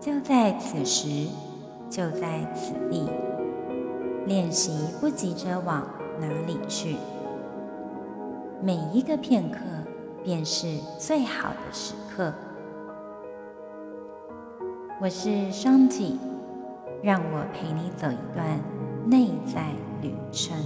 [0.00, 1.28] 就在此时，
[1.90, 3.06] 就在此地，
[4.24, 5.86] 练习不急着往
[6.18, 6.96] 哪里去？
[8.62, 9.58] 每一个片刻
[10.24, 12.32] 便是最好的时刻。
[15.02, 16.18] 我是双季
[17.02, 18.58] 让我陪你走一段
[19.04, 19.66] 内在
[20.00, 20.56] 旅程。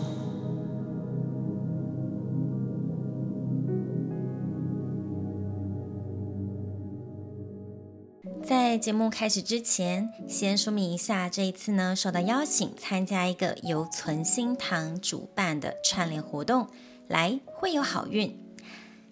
[8.74, 16.66] 在节目开始之前，先说明一下，这一次呢，受到邀请参加一个由存心堂主办的串联活动，
[17.06, 18.36] 来会有好运。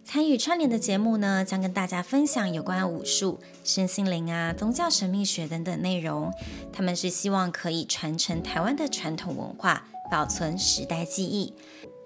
[0.02, 6.32] 参与串联的节目呢，将跟大家分享有关武术、身心灵啊、宗教神秘学等等内容。
[6.72, 11.54] 他们是希望可以传承台湾的传统文化，保存时代记忆，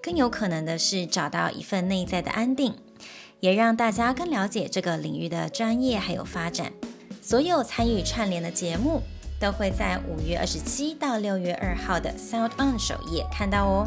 [0.03, 2.75] 更有可能的是找到一份内在的安定，
[3.39, 6.71] 也让大家更了解这个领域的专业还有发展。
[7.27, 9.01] 所有参与串联的节目
[9.37, 13.85] 都会在五月二十七到六月二号的 Sound On 首页看到哦。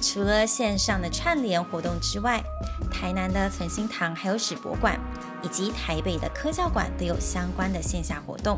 [0.00, 2.40] 除了线上的串联活动之外，
[2.88, 4.96] 台南的存心堂还有史博馆，
[5.42, 8.56] 以及台北的科教馆都有相关的线下活动。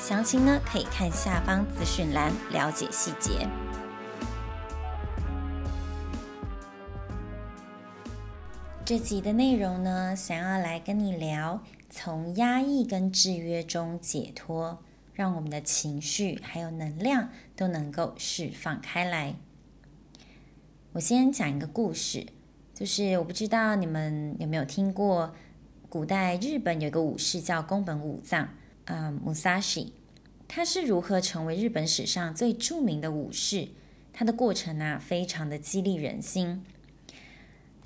[0.00, 3.46] 详情呢，可以看下方资讯栏了解细节。
[8.84, 11.60] 这集的内容呢，想要来跟你聊。
[11.96, 19.36] 从压抑跟制约中解脱，让我们的情绪还有能量都能够释放开来。
[20.94, 22.26] 我先讲一个故事，
[22.74, 25.36] 就是我不知道你们有没有听过，
[25.88, 28.48] 古代日本有一个武士叫宫本武藏，
[28.86, 29.92] 嗯，Musashi，
[30.48, 33.68] 他是如何成为日本史上最著名的武士？
[34.12, 36.64] 他的过程啊，非常的激励人心。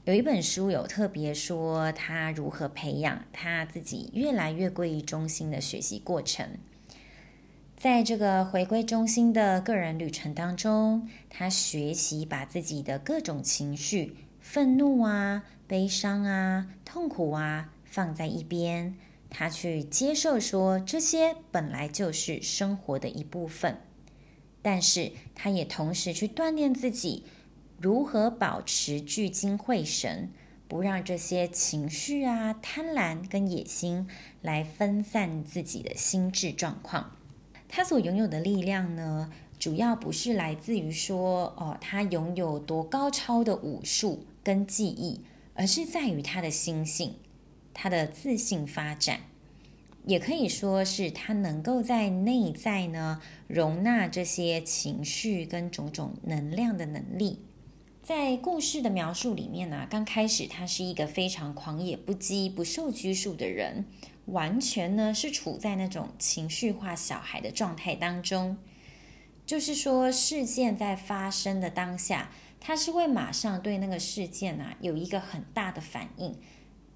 [0.08, 6.48] 有一本书有特别说他如何培养他自己越来越归于中心的学习过程。
[7.76, 18.96] 在这个回归中心的个人旅程当中，他学习把自己的各种情绪，愤怒啊、悲伤啊、痛苦啊放在一边，
[19.28, 23.76] 他去接受说这些本来就是生活的一部分，
[24.62, 27.24] 但是他也同时去锻炼自己。
[27.80, 30.30] 如何保持聚精会神，
[30.66, 34.08] 不让这些情绪啊、贪婪跟野心
[34.42, 37.12] 来分散自己的心智状况？
[37.68, 39.30] 他所拥有的力量呢，
[39.60, 45.20] 主要不是来自于说哦，他拥有多高超的武术跟技艺，
[45.54, 47.14] 而是在于他的心性、
[47.72, 49.20] 他的自信发展，
[50.04, 57.38] 也可以说是他能够在内在呢容纳这些情绪跟种种能量的能力。
[58.08, 63.84] 在故事的描述里面呢、刚开始他是一个非常狂野不羁、不受拘束的人，
[64.24, 68.56] 完全呢是处在那种情绪化小孩的状态当中。
[69.44, 76.34] 就是说，事件在发生的当下，他是会马上对那个事件啊有一个很大的反应。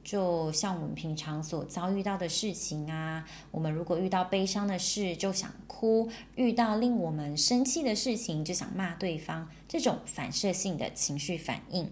[0.05, 11.89] 就像我们平常所遭遇到的事情啊，我们如果遇到悲伤的事就想哭，遇到令我们生气的事情就想骂对方，这种反射性的情绪反应。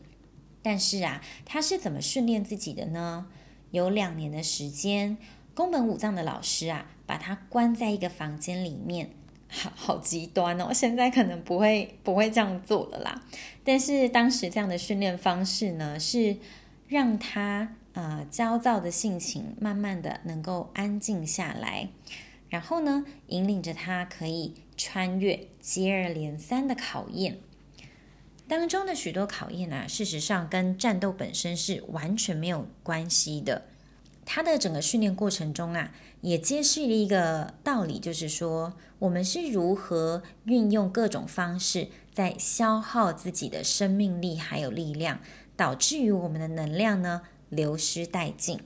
[0.61, 3.29] 但是啊，他是怎么训练自己的呢？
[3.71, 5.17] 有两年的时间，
[5.55, 9.11] 宫本武藏的老师啊，把他关在一个房间里面，
[9.49, 10.73] 好好极端哦。
[10.73, 13.23] 现在可能不会不会这样做了啦。
[13.63, 16.37] 但是当时这样的训练方式呢，是
[16.89, 17.77] 让他。
[17.93, 21.91] 呃，焦躁的性情慢慢的能够安静下来，
[22.49, 27.39] 然后呢，引领着他可以穿越接二连三的考验
[28.47, 33.67] 当中的许多考验呢、啊，事实上跟战斗本身是完全没有关系的。
[34.25, 45.21] 他的整个训练过程中啊，也揭示了一个道理，就是说我们是如何运用各种方式在消耗自己的生命力还有力量，
[45.57, 48.61] 导致于我们的能量呢，流失殆尽，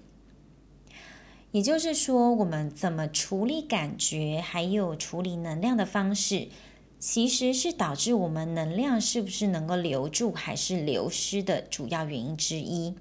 [1.53, 6.49] 也就是说，我们怎么处理感觉，还有处理能量的方式，
[6.99, 12.95] 其实是导致我们能量是不是能够留住，还是流失的主要原因之一。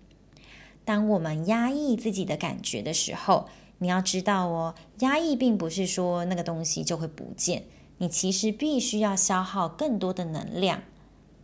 [0.86, 3.50] 当我们压抑自己的感觉的时候，
[3.80, 7.66] 你要知道哦，压抑并不是说那个东西就会不见，
[7.98, 10.84] 你其实必须要消耗更多的能量。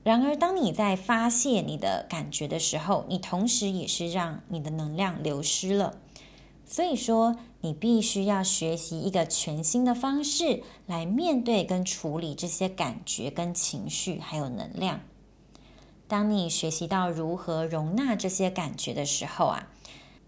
[0.04, 5.98] 然而，当你在发泄你的感觉的时候，你同时也是让你的能量流失了。
[6.66, 15.02] 所以说，你必须要学习一个全新的方式来面对跟处理这些感觉、跟情绪还有能量。
[16.08, 19.68] 当你学习到如何容纳这些感觉的时候啊，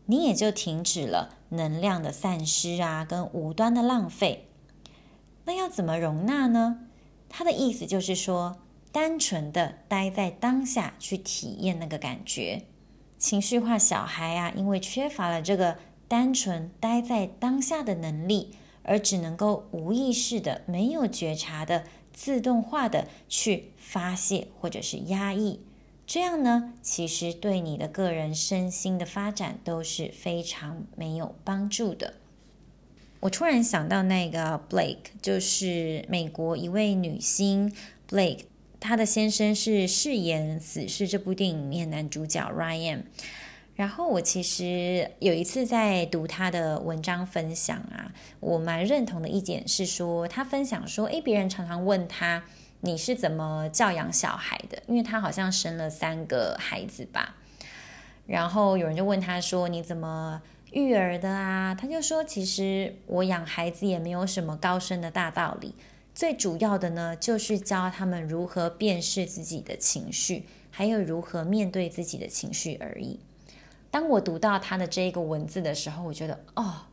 [0.07, 4.47] 你也就停止了能量的散失啊，跟无端的浪费。
[5.45, 6.79] 那要怎么容纳呢？
[7.29, 8.57] 它的意思就是说，
[8.91, 12.63] 单纯的待在当下去体验那个感觉。
[13.17, 15.77] 情绪化小孩啊，因为缺乏了这个
[16.07, 25.61] 单纯待在当下的能力，而只能够无意识的、没有觉察的、自动化的去发泄或者是压抑。
[26.07, 32.15] 这样呢，其实对你的个人身心的发展都是非常没有帮助的。
[33.21, 37.71] 我突然想到那个 Blake，就是美国一位女星
[38.09, 38.45] Blake，
[38.81, 43.03] 她的先生是饰演《死侍》这部电影里面男主角 Ryan。
[43.75, 52.43] 然后我其实有一次在读他的文章分享啊，我蛮认同的一点是说，他分享说，诶，别人常常问他。
[52.83, 54.81] 你是怎么教养小孩的？
[54.87, 57.35] 因为他好像生了三个孩子吧。
[58.25, 60.41] 然后有人就问他说：“你怎么
[60.71, 65.75] 育儿的啊？”他就说：“其实我养孩子也没有什么高深的大道理，
[66.13, 73.19] 最主要的呢，就是教他们如何辨识自己的情绪，还有如何面对自己的情绪而已。”
[73.89, 76.83] 当我读到他的这一个文字的时候，我觉得哦，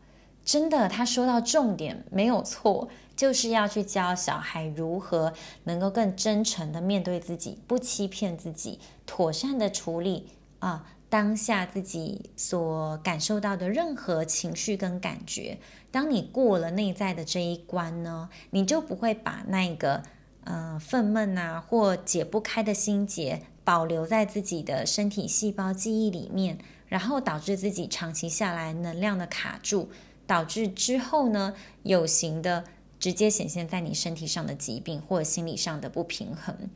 [0.44, 2.88] 真的，他说到重点，没有错。
[3.14, 5.32] 就是要去教小孩如何
[5.64, 10.28] 能够更真诚的面对自己，不欺骗自己，妥善的处理
[10.60, 15.58] 啊当下自己所感受到的任何情绪跟感觉。
[15.90, 20.02] 当你过了内在的这一关呢，你就不会把那个
[20.44, 29.90] 呃愤懑啊或解不开的心结保留在自己的身体细胞记忆里面，然后导致自己长期下来能量的卡住，
[30.26, 32.64] 导致之后呢有形的。
[33.00, 36.68] 直接显现在你身体上的疾病或心理上的不平衡，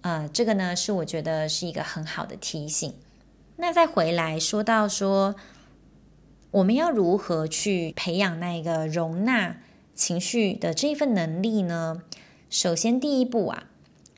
[0.00, 2.92] 呃，这个呢是我觉得是一个很好的提醒。
[3.54, 5.36] 那再回来说到说，
[6.56, 9.58] 我们要如何去培养那个容纳
[9.94, 12.02] 情绪的这一份能力呢？
[12.48, 13.64] 首先，第一步啊，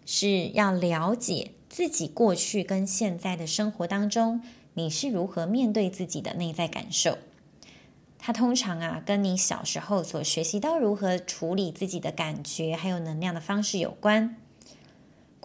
[0.07, 4.41] 是要了解自己过去跟现在的生活当中，
[4.75, 7.19] 你是如何面对自己的内在感受。
[8.21, 14.37] 它通常啊，跟你小时候所学习到如何处理自己的感觉还有能量的方式有关。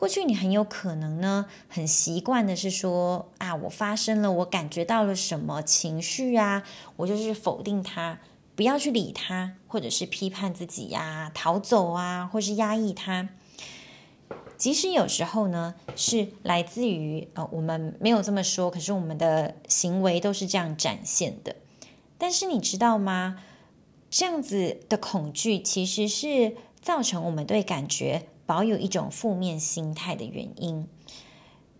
[0.03, 6.63] 过去你很有可能呢，很习惯的是说啊，我发生了，我感觉到了什么情绪啊，
[6.97, 8.19] 我就是否定它，
[8.53, 13.29] 不要去理它，或者是批判自己呀、逃走啊，或是压抑它。
[14.57, 21.55] 即使有时候呢，是来自于呃，我们没有这么说，可是我们的行为都是这样展现的。
[22.17, 23.37] 但是你知道吗？
[24.09, 30.87] 这样子的恐惧其实是造成我们对感觉保有一种负面心态的原因，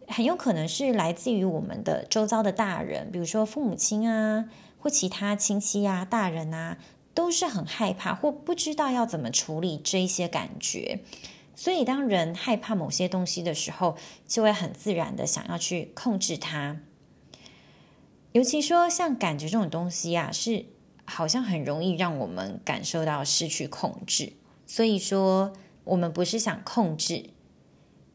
[0.07, 4.49] 很有可能是来自于我们的周遭的大人，比如说父母亲啊，
[4.79, 6.77] 或其他亲戚啊、大人啊，
[7.13, 11.01] 都是很害怕或不知道要怎么处理这一些感觉。
[11.55, 13.95] 所以，当人害怕某些东西的时候，
[14.27, 16.79] 就会很自然的想要去控制它。
[18.31, 20.65] 尤其说像感觉这种东西啊，是
[21.05, 24.33] 好像很容易让我们感受到失去控制。
[24.65, 25.53] 所以说，
[25.85, 27.25] 我们不是想控制，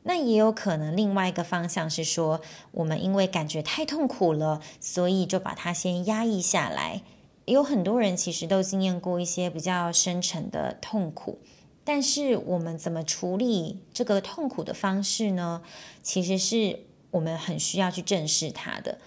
[0.05, 2.41] 那也有可能另外一个方向是说，
[2.73, 7.03] 我们因为感觉太痛苦了，所以就把它先压抑下来。
[7.45, 11.39] 有很多人其实都经验过一些比较深沉的痛苦，
[11.83, 15.63] 但是我们怎么处理这个痛苦的方式呢？
[16.03, 18.99] 其实是我们很需要去正视它的。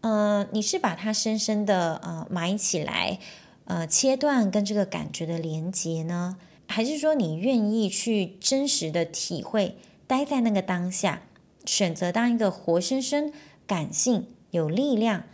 [0.00, 3.20] 呃，你是把它深深的呃埋起来，
[3.64, 6.36] 呃，切断跟这个感觉的连接呢？
[6.66, 11.22] 还是说你愿意去真实的体会，待在那个当下，
[11.64, 13.32] 选择当一个活生生、
[13.66, 15.24] 感性、有力量，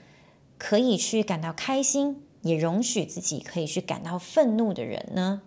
[0.58, 5.42] 可以去感到开心，也容许自己可以去感到愤怒的人呢？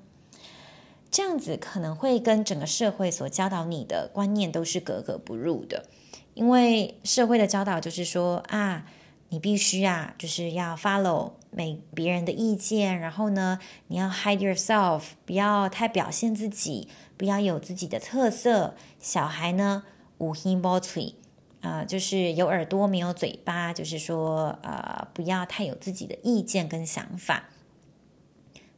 [1.11, 5.85] 这样子可能会跟整个社会所教导你的观念都是格格不入的，
[6.33, 8.87] 因为社会的教导就是说啊。
[9.33, 16.87] 你必须啊，就是要 follow 每别人的意见，然后呢，你要 hide yourself，不要太表现自己，
[17.17, 18.75] 不要有自己的特色。
[18.99, 19.85] 小孩呢，
[20.19, 21.15] 有耳无嘴，
[21.61, 27.45] 啊，就是有耳朵没有嘴巴，就是说，呃，不要太有自己的意见跟想法。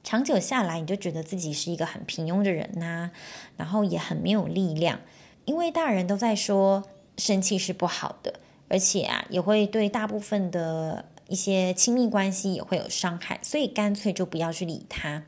[0.05, 3.11] 长久下来，你就觉得自己是一个很平庸的人呐、
[3.57, 5.01] 然后也很没有力量，
[5.43, 6.85] 因为大人都在说
[7.17, 15.23] 生气是不好的，而且啊，也会对大部分的一些亲密关系也会有伤害，所以干脆就不要去理他。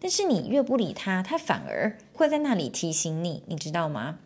[0.00, 4.18] 但是你越不理他，他反而会在那里提醒你，你知道吗？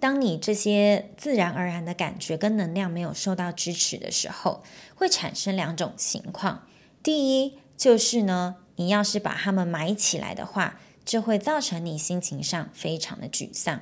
[0.00, 4.62] 当你这些自然而然的感觉跟能量没有受到支持的时候，
[4.94, 6.68] 会产生两种情况。
[7.02, 13.80] 第一就是呢，你要是把它们埋起来的话，就会造成你心情上非常的沮丧。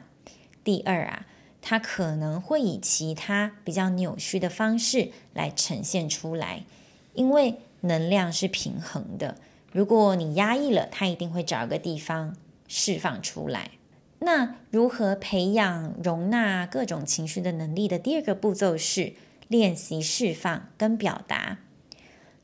[0.65, 1.27] 第二啊，
[1.69, 6.63] 它可能会以其他比较扭曲的方式来呈现出来，
[7.15, 9.35] 因为能量是平衡的。
[9.73, 12.37] 如果你压抑了，它一定会找一个地方
[12.69, 13.73] 释放出来。
[14.21, 19.15] 那如何培养容纳各种情绪的能力的第二个步骤是
[19.49, 21.59] 练习释放跟表达。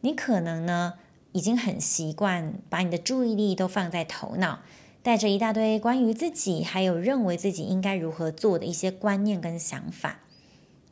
[0.00, 0.94] 你可能呢
[1.30, 4.58] 已经很习惯把你的注意力都放在头脑，
[5.02, 10.20] 带着一大堆关于自己还有认为自己应该如何做的一些观念跟想法。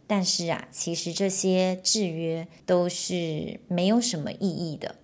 [0.07, 4.97] 但是啊，其实这些制约都是没有什么意义的。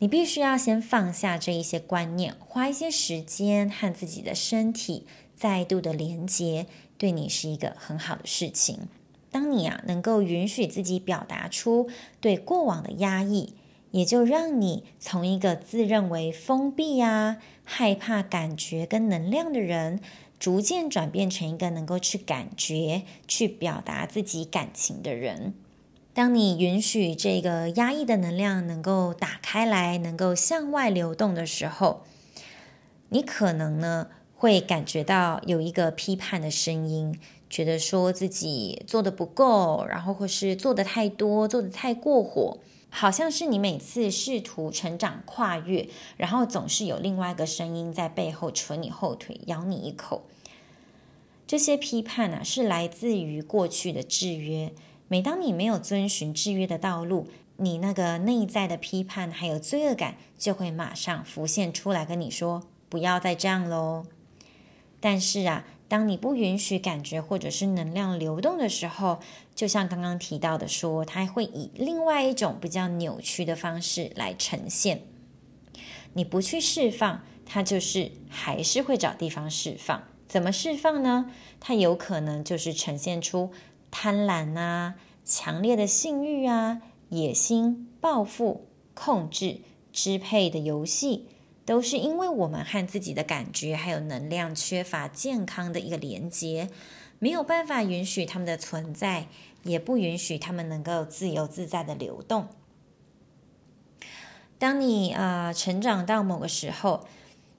[0.00, 6.66] 你必须要先放下这一些观念，花一些时间和自己的身体再度的连接，
[6.98, 8.80] 对你是一个很好的事情。
[9.30, 11.88] 当你啊能够允许自己表达出
[12.20, 13.54] 对过往的压抑，
[13.94, 20.00] 也就让你从一个自认为封闭啊、害怕感觉跟能量的人，
[20.40, 25.54] 逐渐转变成一个能够去感觉、去表达自己感情的人。
[26.12, 32.02] 当你允许这个压抑的能量能够打开来，能够向外流动的时候，
[33.10, 37.16] 你可能呢会感觉到有一个批判的声音，
[37.48, 42.58] 觉得说自己做的不够，然后或是做的太多，做的太过火，
[42.96, 50.22] 好像是你每次试图成长跨越，然后总是有另外一个声音在背后扯你后腿，咬你一口。
[51.44, 54.72] 这些批判、啊，是来自于过去的制约。
[55.08, 64.06] 每当你没有遵循制约的道路，你那个内在的批判还有罪恶感就会马上浮现出来，跟你说不要再这样喽。
[65.00, 69.20] 但是啊，当你不允许感觉或者是能量流动的时候，
[69.54, 75.02] 就像刚刚提到的说，它会以另外一种比较扭曲的方式来呈现。
[76.14, 80.02] 你不去释放，它就是还是会找地方释放。
[80.26, 81.30] 怎么释放呢？
[81.60, 83.50] 它有可能就是呈现出。
[83.90, 89.60] 贪婪啊，强烈的性欲啊，野心、报复、控制、
[89.92, 91.28] 支配的游戏，
[91.64, 96.68] 都是因为我们和自己的感觉还有能量缺乏健康的一个连接，
[97.18, 99.28] 没有办法允许他们的存在，
[99.62, 102.48] 也不允许他们能够自由自在的流动。
[104.58, 107.06] 当你啊、成长到某个时候，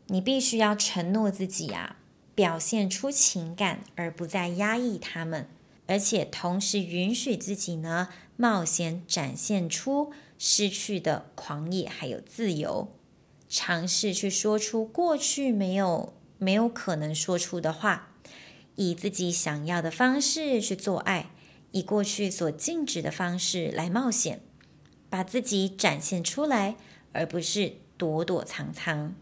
[0.08, 1.98] 你必须要承诺自己啊，
[2.34, 5.48] 表现出情感，而不再压抑他们。
[5.88, 12.88] 而且同时允许自己呢，冒险展现出失去的狂野，还有自由，
[13.48, 18.10] 尝试去说出过去没有没有可能说出的话，
[18.76, 21.30] 以自己想要的方式去做爱，
[21.72, 24.42] 以过去所禁止的方式来冒险，
[25.10, 26.76] 把自己展现出来，
[27.14, 29.16] 而不是躲躲藏藏。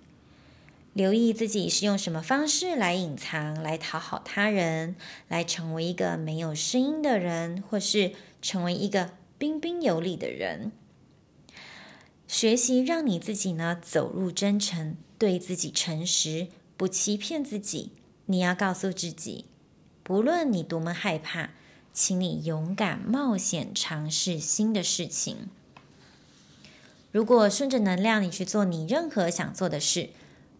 [0.93, 4.95] 留意自己是用什么方式来隐藏，来讨好他人，
[5.27, 10.71] 来成为一个没有声音的人，或是成为一个彬彬有礼的人。
[12.27, 17.91] 学习让你自己呢走入真诚，对自己诚实，不欺骗自己。
[18.25, 19.45] 你要告诉自己，
[20.01, 21.51] 不论你多么害怕，
[21.93, 25.49] 请你勇敢冒险尝试新的事情。
[27.11, 30.09] 如果顺着能量，你去做你任何想做的事。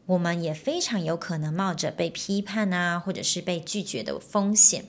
[0.06, 4.86] 我们也非常有可能冒着被批判啊，或者是被拒绝的风险。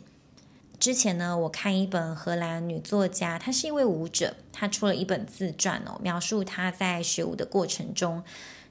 [0.79, 8.23] 之前呢，我看一本荷兰女作家，她是一位舞者，她出了一本自传哦，描述她在学舞的过程中，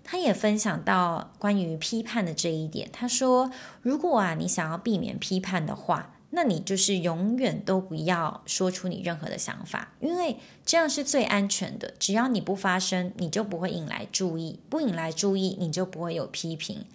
[0.03, 2.89] 她也分享到关于批判的这一点。
[2.91, 3.49] 她说，
[3.81, 11.93] 如果啊，你想要避免批判的话，那你就是永远都不要说出你任何的想法，因为这样是最安全的。
[11.99, 16.85] 只要你不发声，你就不会引来注意；不引来注意，你就不会有批评。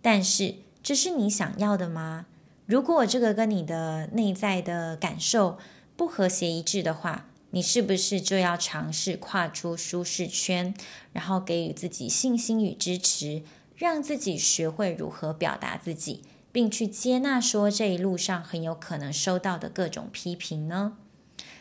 [0.00, 2.26] 但是，这是你想要的吗？
[2.66, 5.58] 如果这个跟你的内在的感受
[5.96, 10.74] 不和谐一致的话，你是不是就要尝试跨出舒适圈，
[11.12, 13.42] 然后给予自己信心与支持，
[13.76, 16.22] 让自己学会如何表达自己？
[16.50, 20.98] 并去接纳说这一路上很有可能收到的各种批评呢？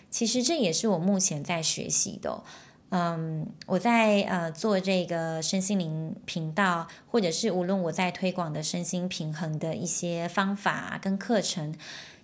[0.09, 2.43] 其实这也是我目前在学习的。
[2.91, 11.73] 嗯，我在呃做这个身心灵频道，或者是无论我在推广的身心平衡的一些方法跟课程，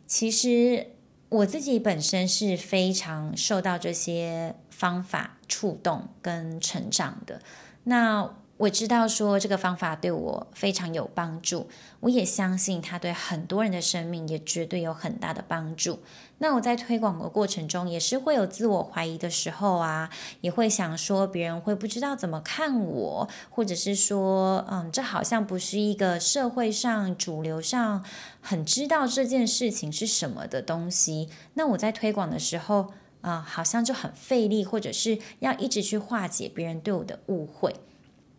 [0.06, 0.88] 其实
[1.30, 7.42] 我自己本身是非常受到这些方法触动跟成长的。
[7.86, 16.00] 那我知道说这个方法对我非常有帮助，我也相信它对很多人的生命也绝对有很大的帮助。
[16.40, 20.10] 那我在推广的过程中，也是会有自我怀疑的时候啊，
[20.42, 28.04] 也会想说别人会不知道怎么看我，或者是说，嗯，这好像不是一个社会上主流上
[28.42, 31.30] 很知道这件事情是什么的东西。
[31.54, 37.76] 那我在推广的时候，啊，好像就很费力，或者是要一直去化解别人对我的误会。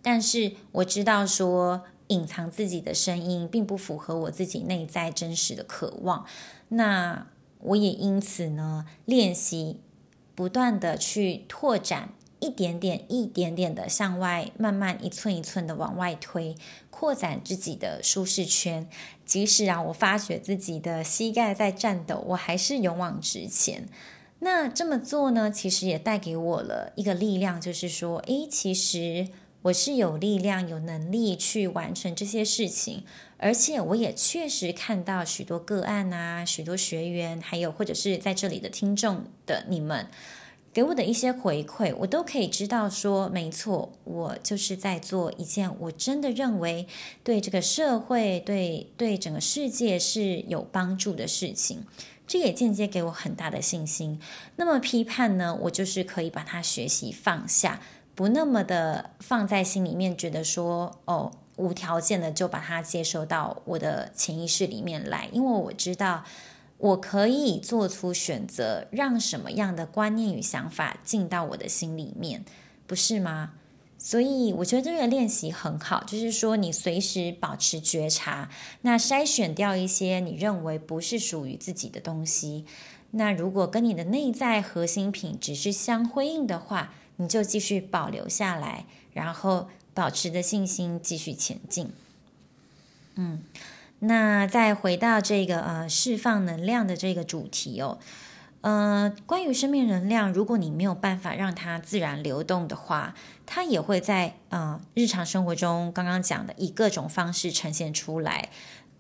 [0.03, 6.25] 但是我知道说，隐藏自己的声音并不符合我自己内在真实的渴望。
[6.69, 7.27] 那
[7.61, 9.81] 我也因此呢，练习
[10.35, 16.55] 不断的去拓展，一点点、一点点的向外，慢慢一寸一寸的往外推，
[16.91, 18.89] 扩展自己的舒适圈。
[19.27, 23.89] 即使啊，我发觉自己的膝盖在颤抖，我还是勇往直前。
[24.39, 29.29] 那这么做呢，其实也带给我了一个力量，就是说，诶，其实。
[29.63, 33.03] 我是有力量、有能力去完成这些事情，
[33.39, 40.07] 而且我也确实看到许多个案啊，许多学员，还有或者是在这里的听众的你们
[40.73, 46.87] 给我的一些回馈，我都可以知道说，没错，我就是在做一件我真的认为
[47.25, 51.85] 对这个社会、对对整个世界是有帮助的事情。
[52.29, 54.21] 这也间接给我很大的信心。
[54.57, 57.81] 那么批判呢，我就是可以把它学习放下。
[58.19, 66.25] 不那么的放在心里面，觉得说哦，无条件的就把它接收到我的潜意识里面来，因为我知道
[66.79, 72.45] 我可以做出选择，让什么样的观念与想法进到我的心里面，
[72.89, 73.53] 不是吗？
[73.99, 82.67] 所以我觉得这个练习很好，就是说你随时保持觉察，那筛选掉一些你认为不是属于自己的东西，
[83.13, 86.93] 那如果跟你的内在核心品质是相辉映的话。
[87.21, 91.91] 你就继续保留下来，然后保持着信心继续前进。
[93.17, 93.43] 嗯，
[93.99, 97.99] 那再回到这个呃释放能量的这个主题哦，
[98.61, 108.51] 呃，关于生命能量，如果你没有办法让它自然流动的话，它也会在呃日常生活中刚刚讲的以各种方式呈现出来。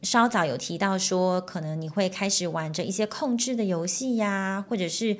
[0.02, 5.18] 稍早有提到说，可能你会开始玩着一些控制的游戏呀，或者是。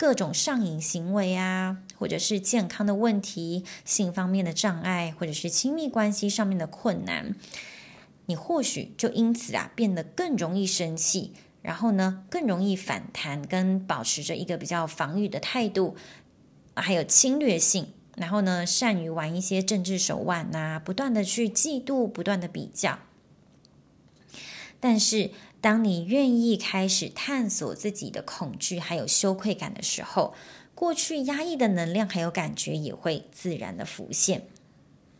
[0.00, 7.36] 各种上瘾行为啊，或者是健康的问题、性方面的障碍，或者是亲密关系上面的困难，
[8.24, 15.94] 你或许就因此啊变得更容易生气，然后呢更容易反弹，跟保持着一个比较防御的态度，
[16.74, 22.98] 还有侵略性，然后呢善于玩一些政治手腕呐，不断的去嫉妒，不断的比较，
[24.80, 25.32] 但是。
[25.62, 30.32] 当你愿意开始探索自己的恐惧还有羞愧感的时候，
[30.80, 34.46] 过去压抑的能量还有感觉也会自然的浮现。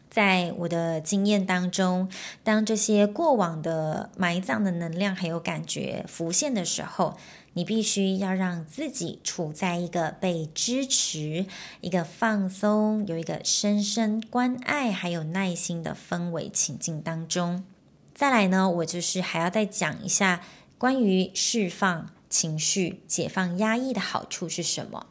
[0.09, 2.09] 在我的经验当中，
[2.43, 7.19] 当这些过往的埋葬的能量还有感觉浮现的时候，
[7.53, 11.45] 你必须要让自己处在一个被支持、
[11.83, 17.63] 一个放松、有一个深深关爱还有耐心的氛围情境当中。
[18.15, 20.41] 再来呢，我就是还要再讲一下
[20.79, 25.09] 关于释放情绪、解放压抑的好处是什么。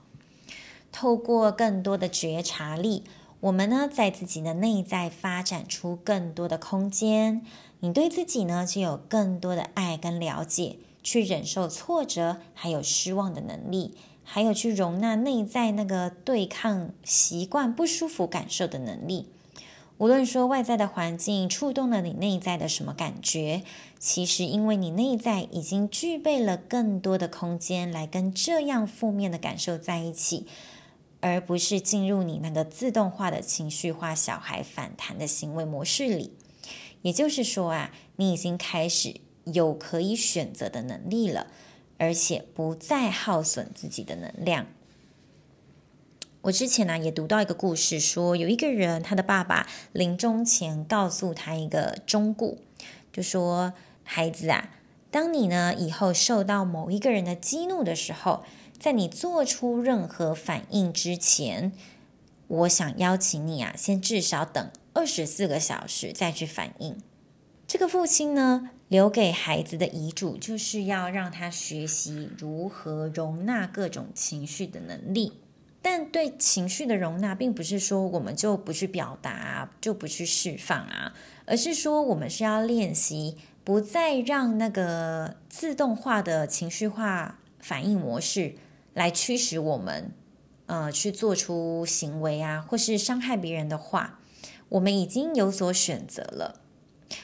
[0.91, 3.03] 透过更多的觉察力，
[3.39, 7.41] 我们呢在自己的内在发展出更多的空间。
[7.81, 19.27] 你对自己呢就有更多的爱跟了解，去忍受挫折还有失望的能力，还有去容纳内在那个对抗习惯不舒服感受的能力。
[19.97, 23.63] 无论说外在的环境触动了你内在的什么感觉，
[23.99, 30.45] 其实因为你内在已经具备了更多的空间来跟这样负面的感受在一起，
[31.21, 36.37] 而不是进入你那个自动化的情绪化小孩反弹的行为模式里。
[37.01, 41.47] 也就是说啊，你已经开始有可以选择的能力了，
[41.97, 44.67] 而且不再耗损自己的能量。
[46.41, 52.57] 我之前呢、也读到一个故事，说有一个人，他的爸爸临终前告诉他一个忠告，
[53.11, 54.69] 就说：“孩子啊，
[55.11, 58.43] 当你呢以后受到某一个人的激怒的时候，
[58.79, 61.73] 在你做出任何反应之前，
[62.47, 66.97] 我想邀请你啊，先至少等二十四个小时再去反应。”
[67.67, 75.33] 这个父亲呢留给孩子的遗嘱，就是要让他学习如何容纳各种情绪的能力。
[75.81, 81.13] 但对情绪的容纳，并不是说我们就不去表达，就不去释放啊，
[81.45, 88.55] 而是说我们是要练习，不再让那个自动化的情绪化反应模式
[88.93, 90.11] 来驱使我们，
[90.65, 94.19] 呃，去做出行为啊，或是伤害别人的话，
[94.69, 96.61] 我们已经有所选择了。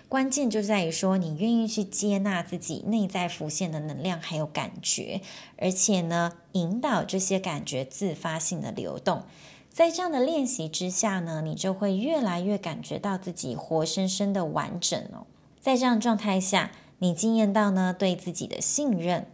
[0.10, 5.22] 关键就在于说，你愿意去接纳自己内在浮现的能量还有感觉，
[5.58, 9.24] 而且呢，引导这些感觉自发性的流动。
[9.70, 15.28] 在这样的练习之下呢，你就会越来越感觉到自己活生生的完整哦。
[15.60, 19.28] 在这样状态下，你经验到呢对自己的信任，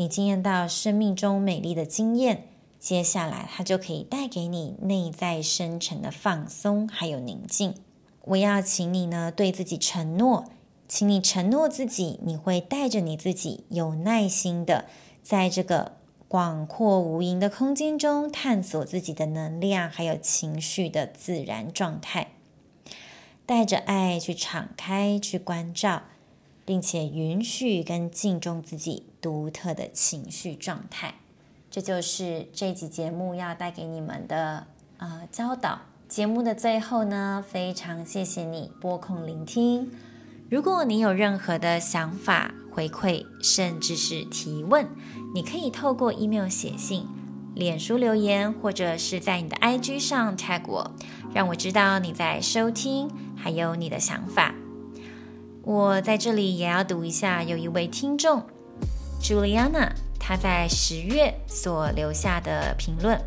[0.00, 2.44] 你经验到生命中美丽的经验，
[2.78, 7.74] 接下来它就可以带给你内在深沉的放松还有宁静。
[8.22, 10.44] 我要请你呢，对自己承诺，
[10.86, 14.84] 请你承诺自己，你会带着你自己，有耐心的，
[15.20, 15.96] 在这个
[16.28, 22.28] 广阔无垠的空间中，探索自己的能量，还有情绪的自然状态，
[23.44, 26.04] 带着爱去敞开，去关照，
[26.68, 31.14] 并且允许跟敬重自己独特的情绪状态。
[31.70, 34.66] 这就是这集节目要带给你们的
[34.98, 35.80] 呃教导。
[36.06, 39.90] 节目的最后呢，非常谢谢你拨空聆听。
[40.50, 44.86] 如果你有任何的想法、回馈，甚至是提问，
[45.34, 47.06] 你可以透过 email 写信、
[47.54, 50.90] 脸书留言，或者是在你的 IG 上 tag 我，
[51.32, 54.54] 让我知道你在收听，还有你的想法。
[55.62, 58.42] 我在这里也要读一下，有一位听众
[59.20, 63.20] Juliana，她在十月所留下的评论，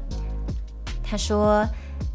[1.03, 1.65] 她说。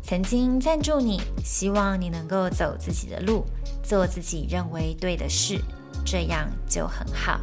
[0.02, 3.44] 曾经赞助你，希望你能够走自己的路，
[3.83, 5.61] 做自己认为对的事，
[6.05, 7.40] 这样就很好。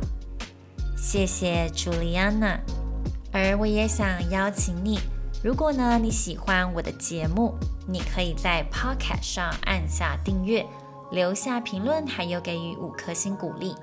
[0.96, 2.58] 谢谢朱莉安娜。
[3.34, 4.98] 而我也想邀请你，
[5.44, 7.54] 如果呢你喜欢我的节目，
[7.86, 10.66] 你可以在 Podcast 上按下订阅，
[11.14, 13.74] 留下评论，还有给予五颗星鼓励，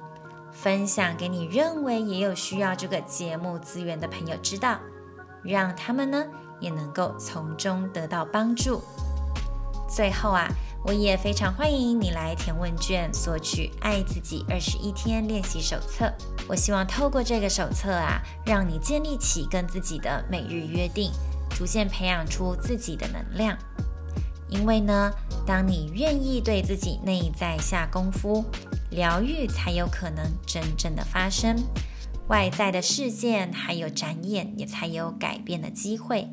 [0.52, 4.78] 分享给你认为也有需要这个节目资源的朋友知道，
[5.42, 6.26] 让他们呢。
[6.60, 8.82] 也能够从中得到帮助。
[9.88, 10.46] 最后啊，
[10.84, 16.04] 我也非常欢迎你来填问卷，索取《爱自己二十一天练习手册》。
[16.46, 21.10] 我希望透过这个手册啊，让你建立起跟自己的每日约定，
[21.48, 23.56] 逐渐培养出自己的能量。
[24.50, 25.12] 因为呢，
[25.46, 28.44] 当你愿意对自己内在下功夫，
[28.90, 31.56] 疗愈才有可能真正的发生，
[32.28, 36.28] 外在的事件还有展演也才有改变的机会。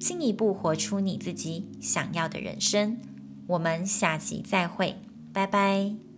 [0.00, 2.98] 进一步活出你自己想要的人生。
[3.46, 4.96] 我们下集再会，
[5.32, 6.13] 拜拜。